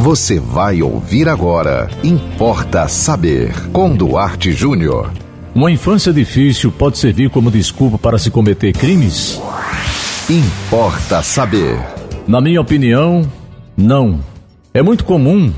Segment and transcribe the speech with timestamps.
[0.00, 1.90] Você vai ouvir agora.
[2.02, 3.52] Importa saber.
[3.70, 5.12] Com Duarte Júnior.
[5.54, 9.38] Uma infância difícil pode servir como desculpa para se cometer crimes?
[10.30, 11.78] Importa saber.
[12.26, 13.30] Na minha opinião,
[13.76, 14.20] não.
[14.72, 15.52] É muito comum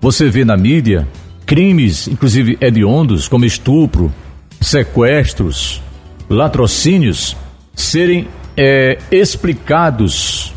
[0.00, 1.08] você ver na mídia
[1.44, 4.12] crimes, inclusive hediondos, como estupro,
[4.60, 5.82] sequestros,
[6.30, 7.36] latrocínios,
[7.74, 10.47] serem é, explicados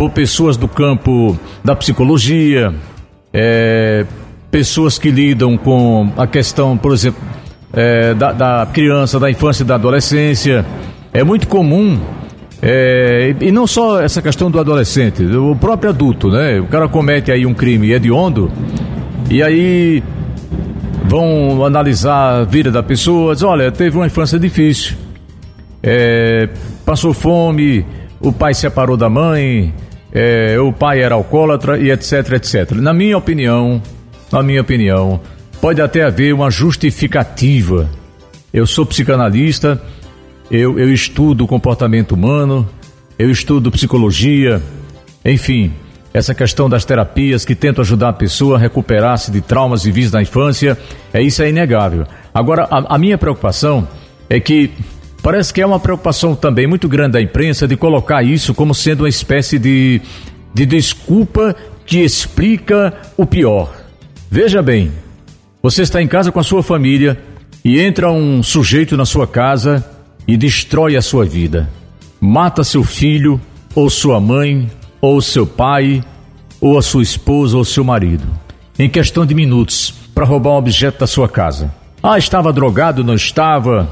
[0.00, 2.72] por pessoas do campo da psicologia,
[3.34, 4.06] é,
[4.50, 7.20] pessoas que lidam com a questão, por exemplo,
[7.70, 10.64] é, da, da, criança, da infância e da adolescência.
[11.12, 12.00] É muito comum,
[12.62, 16.58] é, e não só essa questão do adolescente, o próprio adulto, né?
[16.60, 18.50] O cara comete aí um crime hediondo,
[19.28, 20.02] e aí
[21.04, 24.96] vão analisar a vida da pessoa, diz, olha, teve uma infância difícil,
[25.82, 26.48] é,
[26.86, 27.84] passou fome,
[28.18, 29.74] o pai separou da mãe,
[30.12, 32.72] é, o pai era alcoólatra e etc, etc.
[32.72, 33.80] Na minha opinião,
[34.32, 35.20] na minha opinião,
[35.60, 37.88] pode até haver uma justificativa.
[38.52, 39.80] Eu sou psicanalista,
[40.50, 42.68] eu, eu estudo comportamento humano,
[43.18, 44.60] eu estudo psicologia,
[45.24, 45.72] enfim,
[46.12, 50.22] essa questão das terapias que tentam ajudar a pessoa a recuperar-se de traumas vividos na
[50.22, 50.76] infância,
[51.12, 52.04] é isso é inegável.
[52.34, 53.86] Agora, a, a minha preocupação
[54.28, 54.72] é que
[55.22, 59.00] Parece que é uma preocupação também muito grande da imprensa de colocar isso como sendo
[59.00, 60.00] uma espécie de,
[60.54, 61.54] de desculpa
[61.84, 63.74] que explica o pior.
[64.30, 64.92] Veja bem,
[65.62, 67.18] você está em casa com a sua família
[67.64, 69.84] e entra um sujeito na sua casa
[70.26, 71.68] e destrói a sua vida.
[72.18, 73.40] Mata seu filho,
[73.74, 76.02] ou sua mãe, ou seu pai,
[76.60, 78.26] ou a sua esposa ou seu marido,
[78.78, 81.72] em questão de minutos, para roubar um objeto da sua casa.
[82.02, 83.88] Ah, estava drogado, não estava?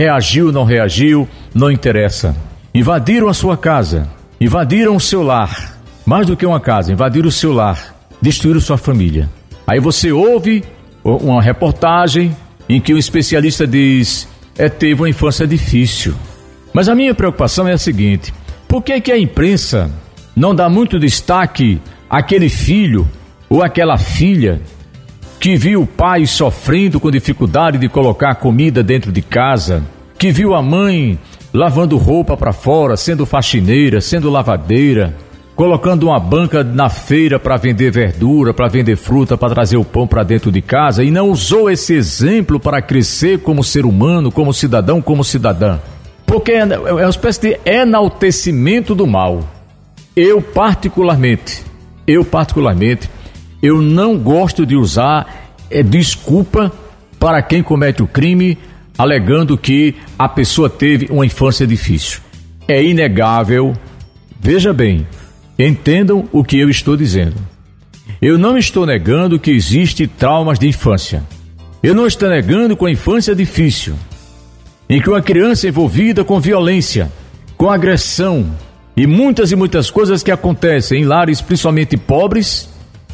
[0.00, 2.34] Reagiu, não reagiu, não interessa.
[2.74, 4.08] Invadiram a sua casa,
[4.40, 5.78] invadiram o seu lar.
[6.06, 9.28] Mais do que uma casa, invadiram o seu lar, destruíram sua família.
[9.66, 10.64] Aí você ouve
[11.04, 12.34] uma reportagem
[12.66, 16.14] em que um especialista diz: é, teve uma infância difícil.
[16.72, 18.32] Mas a minha preocupação é a seguinte:
[18.66, 19.90] por que, que a imprensa
[20.34, 21.78] não dá muito destaque
[22.08, 23.06] àquele filho
[23.50, 24.62] ou àquela filha
[25.40, 29.82] que viu o pai sofrendo com dificuldade de colocar comida dentro de casa,
[30.18, 31.18] que viu a mãe
[31.52, 35.16] lavando roupa para fora, sendo faxineira, sendo lavadeira,
[35.56, 40.06] colocando uma banca na feira para vender verdura, para vender fruta, para trazer o pão
[40.06, 44.52] para dentro de casa e não usou esse exemplo para crescer como ser humano, como
[44.52, 45.78] cidadão, como cidadã.
[46.26, 49.40] Porque é, é uma espécie de enaltecimento do mal.
[50.14, 51.64] Eu particularmente,
[52.06, 53.08] eu particularmente
[53.62, 56.72] eu não gosto de usar é, desculpa
[57.18, 58.58] para quem comete o crime,
[58.96, 62.20] alegando que a pessoa teve uma infância difícil.
[62.66, 63.74] É inegável.
[64.40, 65.06] Veja bem,
[65.58, 67.36] entendam o que eu estou dizendo.
[68.20, 71.22] Eu não estou negando que existe traumas de infância.
[71.82, 73.94] Eu não estou negando com a infância difícil,
[74.88, 77.10] em que uma criança envolvida com violência,
[77.56, 78.50] com agressão
[78.94, 82.68] e muitas e muitas coisas que acontecem em lares principalmente pobres,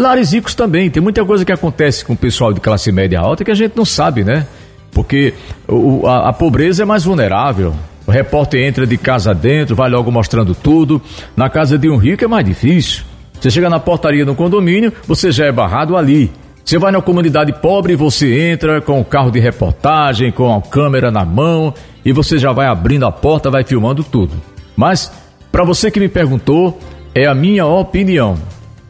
[0.00, 0.90] lares ricos também.
[0.90, 3.76] Tem muita coisa que acontece com o pessoal de classe média alta que a gente
[3.76, 4.46] não sabe, né?
[4.92, 5.34] Porque
[5.66, 7.74] o, a, a pobreza é mais vulnerável.
[8.06, 11.00] O repórter entra de casa dentro, vai logo mostrando tudo.
[11.36, 13.04] Na casa de um rico é mais difícil.
[13.38, 16.30] Você chega na portaria do condomínio, você já é barrado ali.
[16.64, 21.10] Você vai na comunidade pobre, você entra com o carro de reportagem, com a câmera
[21.10, 21.72] na mão
[22.04, 24.34] e você já vai abrindo a porta, vai filmando tudo.
[24.76, 25.12] Mas,
[25.50, 26.78] para você que me perguntou,
[27.14, 28.36] é a minha opinião.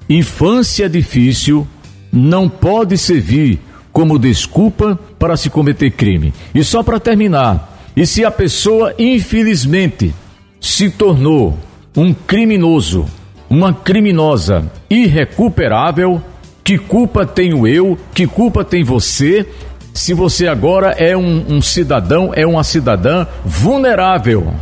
[0.08, 1.66] Infância difícil
[2.12, 3.60] não pode servir
[3.92, 6.32] como desculpa para se cometer crime.
[6.54, 10.14] E só para terminar, e se a pessoa infelizmente
[10.60, 11.58] se tornou
[11.96, 13.06] um criminoso,
[13.50, 16.22] uma criminosa irrecuperável,
[16.62, 19.46] que culpa tenho eu, que culpa tem você,
[19.92, 24.54] se você agora é um, um cidadão, é uma cidadã vulnerável,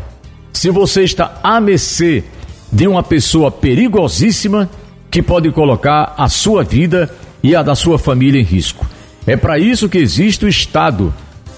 [0.53, 2.25] se você está à mercê
[2.73, 4.71] de uma pessoa perigosíssima
[5.17, 7.11] que pode colocar a sua vida
[7.43, 8.87] e a da sua família em risco.
[9.27, 11.11] É para isso que existe o Estado.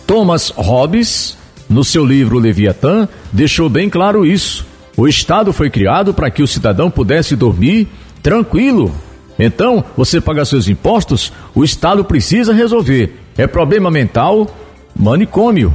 [0.07, 1.37] Thomas Hobbes,
[1.69, 4.65] no seu livro Leviatã, deixou bem claro isso.
[4.97, 7.89] O Estado foi criado para que o cidadão pudesse dormir
[8.23, 8.95] tranquilo.
[9.37, 13.13] Então, você paga seus impostos, o Estado precisa resolver.
[13.37, 14.47] É problema mental,
[14.95, 15.75] manicômio.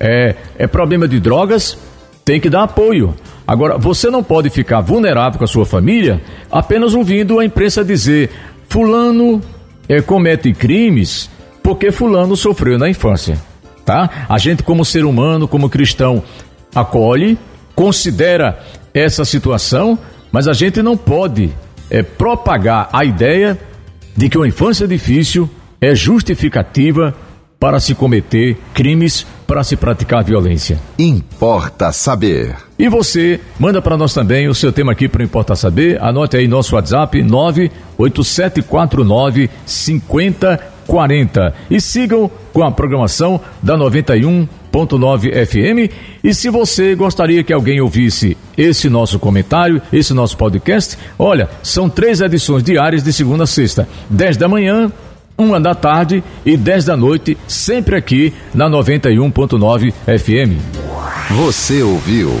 [0.00, 1.78] É, é problema de drogas,
[2.24, 3.14] tem que dar apoio.
[3.50, 6.20] Agora, você não pode ficar vulnerável com a sua família
[6.52, 8.30] apenas ouvindo a imprensa dizer:
[8.68, 9.40] Fulano
[9.88, 11.28] é, comete crimes
[11.60, 13.36] porque Fulano sofreu na infância.
[13.84, 14.24] Tá?
[14.28, 16.22] A gente, como ser humano, como cristão,
[16.72, 17.36] acolhe,
[17.74, 18.60] considera
[18.94, 19.98] essa situação,
[20.30, 21.50] mas a gente não pode
[21.90, 23.58] é, propagar a ideia
[24.16, 25.50] de que uma infância difícil
[25.80, 27.12] é justificativa
[27.58, 30.78] para se cometer crimes, para se praticar violência.
[30.96, 32.69] Importa saber.
[32.80, 36.02] E você, manda para nós também o seu tema aqui para Importa Saber.
[36.02, 41.54] Anote aí nosso WhatsApp 98749 5040.
[41.70, 45.92] E sigam com a programação da 91.9 FM.
[46.24, 51.86] E se você gostaria que alguém ouvisse esse nosso comentário, esse nosso podcast, olha, são
[51.86, 54.90] três edições diárias de segunda a sexta, 10 da manhã,
[55.36, 60.56] uma da tarde e 10 da noite, sempre aqui na 91.9 FM.
[61.30, 62.40] Você ouviu